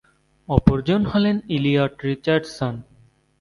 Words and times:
অপরজন 0.49 1.01
হলেন 1.05 1.35
Eliot 1.47 1.93
Richardson. 2.05 2.75